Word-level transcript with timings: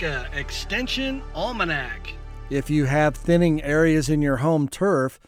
Nebraska 0.00 0.38
Extension 0.38 1.22
Almanac. 1.34 2.14
If 2.50 2.70
you 2.70 2.84
have 2.84 3.16
thinning 3.16 3.62
areas 3.62 4.08
in 4.08 4.22
your 4.22 4.36
home 4.36 4.68
turf, 4.68 5.18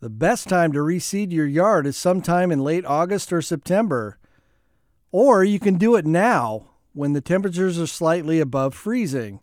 the 0.00 0.10
best 0.10 0.48
time 0.48 0.72
to 0.72 0.80
reseed 0.80 1.32
your 1.32 1.46
yard 1.46 1.86
is 1.86 1.96
sometime 1.96 2.50
in 2.50 2.64
late 2.64 2.84
August 2.84 3.32
or 3.32 3.40
September. 3.40 4.18
Or 5.12 5.44
you 5.44 5.60
can 5.60 5.78
do 5.78 5.94
it 5.94 6.04
now 6.04 6.70
when 6.92 7.12
the 7.12 7.20
temperatures 7.20 7.78
are 7.78 7.86
slightly 7.86 8.40
above 8.40 8.74
freezing. 8.74 9.40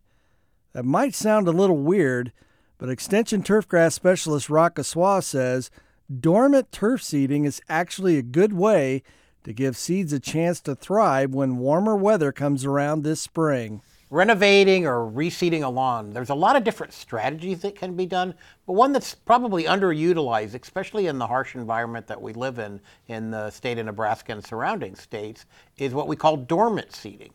That 0.74 0.84
might 0.84 1.16
sound 1.16 1.48
a 1.48 1.52
little 1.52 1.78
weird, 1.78 2.34
but 2.78 2.90
Extension 2.90 3.42
Turfgrass 3.42 3.94
Specialist 3.94 4.50
Roch 4.50 4.76
Gaussoin 4.76 5.24
says 5.24 5.72
dormant 6.20 6.74
turf 6.74 7.02
seeding 7.02 7.46
is 7.46 7.62
actually 7.70 8.18
a 8.18 8.24
good 8.24 8.52
way 8.52 9.02
to 9.46 9.54
give 9.54 9.78
seeds 9.78 10.12
a 10.12 10.20
chance 10.20 10.60
to 10.62 10.76
thrive 10.76 11.34
when 11.34 11.58
warmer 11.58 11.96
weather 11.96 12.34
comes 12.34 12.66
around 12.66 13.04
this 13.04 13.22
spring. 13.22 13.82
Renovating 14.14 14.86
or 14.86 15.10
reseeding 15.10 15.64
a 15.64 15.68
lawn, 15.68 16.12
there's 16.12 16.30
a 16.30 16.36
lot 16.36 16.56
of 16.56 16.64
different 16.64 16.94
strategies 16.94 17.64
that 17.64 17.76
can 17.76 17.96
be 17.96 18.06
done, 18.06 18.36
but 18.68 18.74
one 18.74 18.94
that's 18.94 19.16
probably 19.16 19.64
underutilized, 19.64 20.54
especially 20.54 21.08
in 21.08 21.18
the 21.18 21.26
harsh 21.26 21.56
environment 21.56 22.06
that 22.06 22.22
we 22.22 22.32
live 22.34 22.60
in 22.60 22.80
in 23.08 23.32
the 23.32 23.50
state 23.50 23.80
of 23.80 23.88
Nebraska 23.88 24.34
and 24.34 24.46
surrounding 24.46 24.94
states, 24.94 25.48
is 25.78 25.96
what 25.96 26.08
we 26.08 26.16
call 26.16 26.38
dormant 26.38 26.94
seeding. 26.94 27.34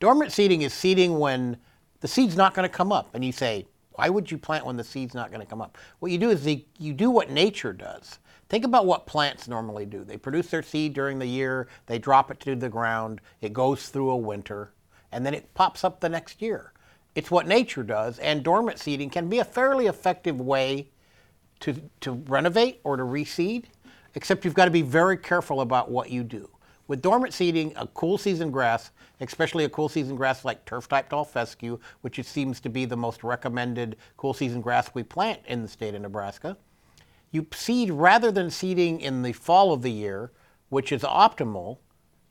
Dormant 0.00 0.32
seeding 0.32 0.62
is 0.62 0.74
seeding 0.74 1.20
when 1.20 1.56
the 2.00 2.08
seed's 2.08 2.36
not 2.36 2.54
going 2.54 2.68
to 2.68 2.76
come 2.76 2.90
up, 2.90 3.14
and 3.14 3.24
you 3.24 3.30
say, 3.30 3.68
why 3.92 4.08
would 4.08 4.32
you 4.32 4.36
plant 4.36 4.66
when 4.66 4.76
the 4.76 4.82
seed's 4.82 5.14
not 5.14 5.30
going 5.30 5.42
to 5.42 5.46
come 5.46 5.62
up? 5.62 5.78
What 6.00 6.10
you 6.10 6.18
do 6.18 6.30
is 6.30 6.42
the, 6.42 6.66
you 6.76 6.92
do 6.92 7.12
what 7.12 7.30
nature 7.30 7.72
does. 7.72 8.18
Think 8.48 8.64
about 8.64 8.84
what 8.84 9.06
plants 9.06 9.46
normally 9.46 9.86
do. 9.86 10.02
They 10.02 10.16
produce 10.16 10.48
their 10.48 10.64
seed 10.64 10.92
during 10.92 11.20
the 11.20 11.26
year, 11.26 11.68
they 11.86 12.00
drop 12.00 12.32
it 12.32 12.40
to 12.40 12.56
the 12.56 12.68
ground, 12.68 13.20
it 13.40 13.52
goes 13.52 13.90
through 13.90 14.10
a 14.10 14.16
winter, 14.16 14.72
and 15.12 15.24
then 15.24 15.34
it 15.34 15.52
pops 15.54 15.84
up 15.84 16.00
the 16.00 16.08
next 16.08 16.40
year. 16.40 16.72
It's 17.14 17.30
what 17.30 17.46
nature 17.46 17.82
does, 17.82 18.18
and 18.20 18.42
dormant 18.42 18.78
seeding 18.78 19.10
can 19.10 19.28
be 19.28 19.38
a 19.38 19.44
fairly 19.44 19.86
effective 19.86 20.40
way 20.40 20.90
to, 21.60 21.74
to 22.00 22.12
renovate 22.12 22.80
or 22.84 22.96
to 22.96 23.02
reseed, 23.02 23.64
except 24.14 24.44
you've 24.44 24.54
got 24.54 24.66
to 24.66 24.70
be 24.70 24.82
very 24.82 25.16
careful 25.16 25.60
about 25.60 25.90
what 25.90 26.10
you 26.10 26.22
do. 26.22 26.48
With 26.86 27.02
dormant 27.02 27.32
seeding, 27.32 27.72
a 27.76 27.86
cool 27.88 28.18
season 28.18 28.50
grass, 28.50 28.90
especially 29.20 29.64
a 29.64 29.68
cool 29.68 29.88
season 29.88 30.16
grass 30.16 30.44
like 30.44 30.64
turf 30.64 30.88
type 30.88 31.08
tall 31.08 31.24
fescue, 31.24 31.78
which 32.00 32.18
it 32.18 32.26
seems 32.26 32.58
to 32.60 32.68
be 32.68 32.84
the 32.84 32.96
most 32.96 33.22
recommended 33.22 33.96
cool 34.16 34.34
season 34.34 34.60
grass 34.60 34.90
we 34.92 35.02
plant 35.02 35.40
in 35.46 35.62
the 35.62 35.68
state 35.68 35.94
of 35.94 36.02
Nebraska, 36.02 36.56
you 37.30 37.46
seed 37.52 37.90
rather 37.90 38.32
than 38.32 38.50
seeding 38.50 39.00
in 39.00 39.22
the 39.22 39.32
fall 39.32 39.72
of 39.72 39.82
the 39.82 39.92
year, 39.92 40.32
which 40.68 40.90
is 40.90 41.02
optimal, 41.02 41.78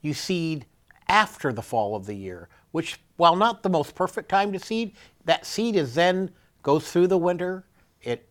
you 0.02 0.14
seed 0.14 0.66
after 1.08 1.54
the 1.54 1.62
fall 1.62 1.96
of 1.96 2.06
the 2.06 2.16
year, 2.16 2.50
which, 2.72 3.00
while 3.18 3.36
not 3.36 3.64
the 3.64 3.70
most 3.70 3.96
perfect 3.96 4.30
time 4.30 4.52
to 4.54 4.60
seed, 4.60 4.94
that 5.26 5.46
seed 5.46 5.76
is 5.76 5.96
then 5.96 6.32
goes 6.64 6.92
through 6.92 7.08
the 7.08 7.18
winter. 7.18 7.66
It 8.02 8.28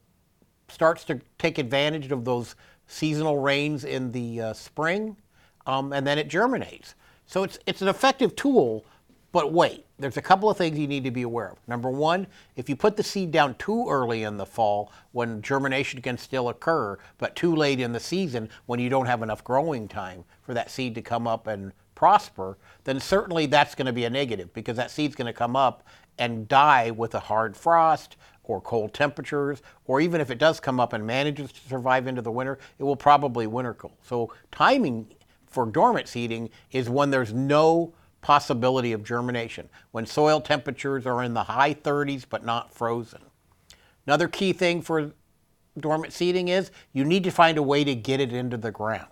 starts 0.69 1.05
to 1.05 1.21
take 1.39 1.59
advantage 1.59 2.11
of 2.13 2.25
those 2.25 2.55
seasonal 2.87 3.39
rains 3.39 3.85
in 3.85 4.13
the 4.13 4.41
uh, 4.41 4.53
spring, 4.53 5.17
um, 5.67 5.93
and 5.93 6.07
then 6.07 6.19
it 6.19 6.29
germinates. 6.29 6.95
So 7.27 7.43
it's, 7.43 7.59
it's 7.67 7.83
an 7.83 7.89
effective 7.89 8.35
tool 8.37 8.85
but 9.31 9.53
wait, 9.53 9.85
there's 9.99 10.17
a 10.17 10.23
couple 10.23 10.49
of 10.49 10.57
things 10.57 10.79
you 10.79 10.87
need 10.87 11.05
to 11.05 11.11
be 11.11 11.23
aware 11.23 11.51
of. 11.51 11.59
Number 11.67 11.91
one, 11.91 12.27
if 12.57 12.69
you 12.69 12.77
put 12.77 12.97
the 12.97 13.03
seed 13.03 13.31
down 13.31 13.55
too 13.57 13.87
early 13.89 14.23
in 14.23 14.37
the 14.37 14.47
fall 14.47 14.91
when 15.13 15.43
germination 15.43 16.01
can 16.01 16.17
still 16.17 16.49
occur, 16.49 16.99
but 17.19 17.37
too 17.37 17.55
late 17.55 17.81
in 17.81 17.93
the 17.93 18.01
season 18.01 18.49
when 18.67 18.81
you 18.81 18.89
don't 18.89 19.07
have 19.07 19.23
enough 19.23 19.45
growing 19.45 19.87
time 19.87 20.25
for 20.43 20.55
that 20.55 20.71
seed 20.71 20.95
to 20.95 21.03
come 21.03 21.27
up 21.27 21.47
and 21.47 21.73
prosper, 21.95 22.57
then 22.85 23.01
certainly 23.01 23.47
that's 23.47 23.75
going 23.75 23.87
to 23.87 23.93
be 23.93 24.05
a 24.05 24.11
negative 24.11 24.53
because 24.55 24.77
that 24.77 24.91
seed's 24.91 25.17
going 25.17 25.27
to 25.27 25.33
come 25.33 25.57
up 25.57 25.85
and 26.19 26.49
die 26.49 26.91
with 26.91 27.15
a 27.15 27.21
hard 27.21 27.57
frost 27.57 28.17
or 28.45 28.61
cold 28.63 28.95
temperatures, 28.95 29.61
or 29.85 30.01
even 30.01 30.23
if 30.23 30.31
it 30.31 30.39
does 30.39 30.59
come 30.59 30.81
up 30.81 30.95
and 30.95 31.07
manages 31.07 31.53
to 31.53 31.61
survive 31.69 32.07
into 32.07 32.23
the 32.23 32.31
winter, 32.31 32.59
it 32.79 32.83
will 32.83 32.97
probably 32.97 33.47
winter 33.47 33.75
cold. 33.75 33.93
So 34.03 34.33
timing 34.51 35.07
for 35.47 35.67
dormant 35.67 36.09
seeding 36.09 36.49
is 36.73 36.89
when 36.89 37.11
there's 37.11 37.35
no 37.35 37.93
possibility 38.21 38.93
of 38.93 39.05
germination 39.05 39.69
when 39.91 40.07
soil 40.07 40.41
temperatures 40.41 41.07
are 41.07 41.23
in 41.23 41.35
the 41.35 41.45
high 41.45 41.75
30s 41.75 42.25
but 42.29 42.45
not 42.45 42.73
frozen. 42.73 43.23
Another 44.07 44.29
key 44.29 44.53
thing 44.53 44.83
for 44.83 45.13
dormant 45.79 46.13
seeding 46.13 46.49
is 46.49 46.71
you 46.93 47.05
need 47.05 47.25
to 47.25 47.31
find 47.31 47.59
a 47.59 47.63
way 47.63 47.85
to 47.85 47.95
get 47.95 48.21
it 48.21 48.33
into 48.33 48.57
the 48.57 48.71
ground. 48.71 49.07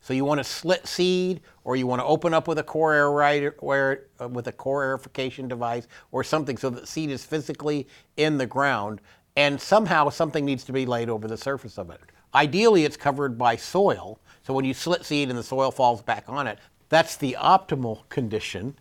So 0.00 0.12
you 0.12 0.24
want 0.24 0.38
to 0.38 0.44
slit 0.44 0.86
seed 0.86 1.40
or 1.62 1.76
you 1.76 1.86
want 1.86 2.00
to 2.00 2.06
open 2.06 2.34
up 2.34 2.48
with 2.48 2.58
a 2.58 2.62
core 2.62 3.12
where, 3.60 4.06
uh, 4.20 4.28
with 4.28 4.48
a 4.48 4.52
core 4.52 4.82
aerification 4.82 5.48
device 5.48 5.86
or 6.10 6.24
something 6.24 6.56
so 6.56 6.70
that 6.70 6.88
seed 6.88 7.10
is 7.10 7.24
physically 7.24 7.86
in 8.16 8.36
the 8.36 8.46
ground 8.46 9.00
and 9.36 9.60
somehow 9.60 10.08
something 10.08 10.44
needs 10.44 10.64
to 10.64 10.72
be 10.72 10.84
laid 10.84 11.08
over 11.08 11.28
the 11.28 11.36
surface 11.36 11.78
of 11.78 11.90
it. 11.90 12.00
Ideally 12.34 12.84
it's 12.84 12.96
covered 12.96 13.38
by 13.38 13.56
soil 13.56 14.18
so 14.42 14.52
when 14.52 14.64
you 14.64 14.74
slit 14.74 15.04
seed 15.04 15.30
and 15.30 15.38
the 15.38 15.42
soil 15.42 15.70
falls 15.70 16.02
back 16.02 16.24
on 16.26 16.46
it, 16.46 16.58
that's 16.92 17.16
the 17.16 17.38
optimal 17.40 18.06
condition. 18.10 18.76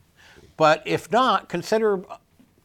But 0.57 0.83
if 0.85 1.09
not, 1.13 1.47
consider 1.47 2.03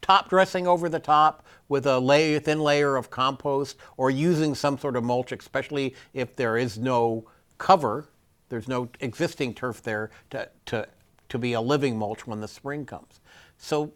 top 0.01 0.29
dressing 0.29 0.67
over 0.67 0.89
the 0.89 0.99
top 0.99 1.41
with 1.69 1.85
a 1.85 2.41
thin 2.43 2.59
layer 2.59 2.97
of 2.97 3.09
compost 3.09 3.77
or 3.95 4.11
using 4.11 4.55
some 4.55 4.77
sort 4.77 4.97
of 4.97 5.05
mulch, 5.05 5.31
especially 5.31 5.95
if 6.13 6.35
there 6.35 6.57
is 6.57 6.77
no 6.77 7.23
cover, 7.59 8.09
there's 8.49 8.67
no 8.67 8.89
existing 8.99 9.53
turf 9.53 9.81
there 9.81 10.11
to, 10.31 10.49
to, 10.65 10.85
to 11.29 11.37
be 11.37 11.53
a 11.53 11.61
living 11.61 11.97
mulch 11.97 12.27
when 12.27 12.41
the 12.41 12.47
spring 12.49 12.85
comes. 12.85 13.21
So 13.57 13.93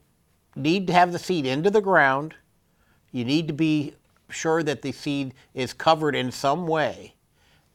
need 0.56 0.88
to 0.88 0.94
have 0.94 1.12
the 1.12 1.20
seed 1.20 1.46
into 1.46 1.70
the 1.70 1.82
ground. 1.82 2.34
You 3.12 3.26
need 3.26 3.50
to 3.50 3.54
be 3.54 3.96
sure 4.30 4.64
that 4.64 4.84
the 4.84 4.94
seed 4.94 5.34
is 5.54 5.74
covered 5.74 6.16
in 6.16 6.32
some 6.32 6.66
way. 6.66 7.16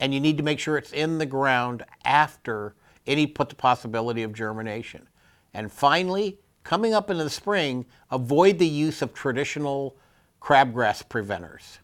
And 0.01 0.15
you 0.15 0.21
need 0.21 0.39
to 0.39 0.43
make 0.43 0.61
sure 0.61 0.79
it's 0.79 0.95
in 0.95 1.19
the 1.19 1.27
ground 1.27 1.85
after 2.07 2.75
any 3.07 3.27
put 3.27 3.49
the 3.49 3.55
possibility 3.55 4.23
of 4.23 4.33
germination. 4.33 5.09
And 5.55 5.71
finally, 5.71 6.39
coming 6.65 6.95
up 6.95 7.11
into 7.11 7.25
the 7.25 7.31
spring, 7.31 7.87
avoid 8.11 8.59
the 8.59 8.69
use 8.69 9.03
of 9.03 9.15
traditional 9.15 9.97
crabgrass 10.41 11.09
preventers 11.09 11.79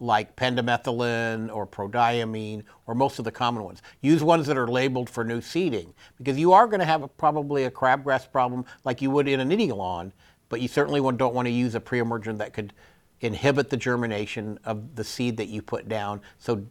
like 0.00 0.36
pendimethalin 0.36 1.54
or 1.54 1.66
prodiamine 1.66 2.62
or 2.86 2.94
most 2.94 3.18
of 3.18 3.24
the 3.24 3.32
common 3.32 3.64
ones. 3.64 3.82
Use 4.00 4.22
ones 4.22 4.46
that 4.46 4.56
are 4.56 4.68
labeled 4.68 5.10
for 5.10 5.24
new 5.24 5.40
seeding 5.40 5.92
because 6.16 6.38
you 6.38 6.52
are 6.52 6.66
going 6.66 6.80
to 6.80 6.86
have 6.86 7.02
a, 7.02 7.08
probably 7.08 7.64
a 7.64 7.70
crabgrass 7.70 8.30
problem 8.30 8.64
like 8.84 9.02
you 9.02 9.10
would 9.10 9.26
in 9.26 9.40
a 9.40 9.44
knitting 9.44 9.70
lawn, 9.70 10.12
but 10.48 10.60
you 10.60 10.68
certainly 10.68 11.00
don't 11.16 11.34
want 11.34 11.46
to 11.46 11.52
use 11.52 11.74
a 11.74 11.80
pre-emergent 11.80 12.38
that 12.38 12.52
could 12.52 12.72
inhibit 13.20 13.70
the 13.70 13.76
germination 13.76 14.58
of 14.64 14.94
the 14.94 15.02
seed 15.02 15.36
that 15.36 15.48
you 15.48 15.60
put 15.60 15.88
down 15.88 16.20
so 16.38 16.64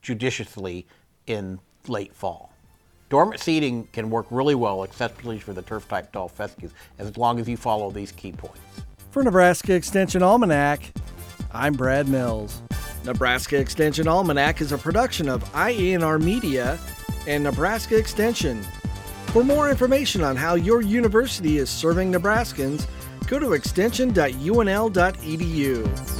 judiciously 0.00 0.86
in 1.26 1.58
late 1.88 2.14
fall. 2.14 2.53
Dormant 3.14 3.40
seeding 3.40 3.86
can 3.92 4.10
work 4.10 4.26
really 4.30 4.56
well, 4.56 4.82
especially 4.82 5.38
for 5.38 5.52
the 5.52 5.62
turf 5.62 5.86
type 5.86 6.10
tall 6.10 6.28
fescues, 6.28 6.72
as 6.98 7.16
long 7.16 7.38
as 7.38 7.48
you 7.48 7.56
follow 7.56 7.92
these 7.92 8.10
key 8.10 8.32
points. 8.32 8.58
For 9.12 9.22
Nebraska 9.22 9.72
Extension 9.72 10.20
Almanac, 10.20 10.92
I'm 11.52 11.74
Brad 11.74 12.08
Mills. 12.08 12.60
Nebraska 13.04 13.56
Extension 13.56 14.08
Almanac 14.08 14.60
is 14.60 14.72
a 14.72 14.78
production 14.78 15.28
of 15.28 15.44
IANR 15.52 16.20
Media 16.20 16.76
and 17.28 17.44
Nebraska 17.44 17.96
Extension. 17.96 18.60
For 19.26 19.44
more 19.44 19.70
information 19.70 20.24
on 20.24 20.34
how 20.34 20.56
your 20.56 20.82
university 20.82 21.58
is 21.58 21.70
serving 21.70 22.12
Nebraskans, 22.12 22.84
go 23.28 23.38
to 23.38 23.52
extension.unl.edu. 23.52 26.13